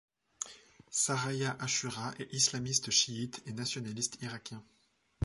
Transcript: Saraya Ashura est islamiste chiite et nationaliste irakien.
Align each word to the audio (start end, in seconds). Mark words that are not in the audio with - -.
Saraya 0.89 1.55
Ashura 1.59 2.15
est 2.17 2.29
islamiste 2.33 2.89
chiite 2.89 3.43
et 3.45 3.53
nationaliste 3.53 4.17
irakien. 4.23 4.63